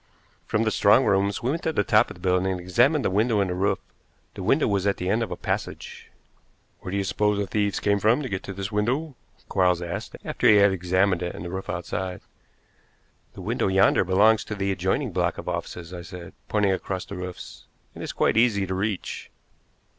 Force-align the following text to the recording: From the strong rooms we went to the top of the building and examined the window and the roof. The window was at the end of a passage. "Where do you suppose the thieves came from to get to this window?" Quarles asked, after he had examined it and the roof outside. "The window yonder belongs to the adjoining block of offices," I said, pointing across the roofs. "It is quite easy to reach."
From 0.47 0.63
the 0.63 0.71
strong 0.71 1.05
rooms 1.05 1.43
we 1.43 1.51
went 1.51 1.61
to 1.61 1.71
the 1.71 1.83
top 1.83 2.09
of 2.09 2.15
the 2.15 2.19
building 2.21 2.51
and 2.53 2.59
examined 2.59 3.05
the 3.05 3.11
window 3.11 3.39
and 3.39 3.51
the 3.51 3.53
roof. 3.53 3.77
The 4.33 4.41
window 4.41 4.67
was 4.67 4.87
at 4.87 4.97
the 4.97 5.09
end 5.09 5.21
of 5.21 5.29
a 5.29 5.35
passage. 5.35 6.09
"Where 6.79 6.91
do 6.91 6.97
you 6.97 7.03
suppose 7.03 7.37
the 7.37 7.45
thieves 7.45 7.79
came 7.79 7.99
from 7.99 8.23
to 8.23 8.27
get 8.27 8.41
to 8.45 8.53
this 8.55 8.71
window?" 8.71 9.15
Quarles 9.47 9.79
asked, 9.79 10.15
after 10.25 10.47
he 10.49 10.55
had 10.55 10.71
examined 10.71 11.21
it 11.21 11.35
and 11.35 11.45
the 11.45 11.51
roof 11.51 11.69
outside. 11.69 12.21
"The 13.33 13.41
window 13.41 13.67
yonder 13.67 14.03
belongs 14.03 14.43
to 14.45 14.55
the 14.55 14.71
adjoining 14.71 15.11
block 15.11 15.37
of 15.37 15.47
offices," 15.47 15.93
I 15.93 16.01
said, 16.01 16.33
pointing 16.49 16.71
across 16.71 17.05
the 17.05 17.15
roofs. 17.15 17.67
"It 17.93 18.01
is 18.01 18.11
quite 18.11 18.37
easy 18.37 18.65
to 18.65 18.73
reach." 18.73 19.29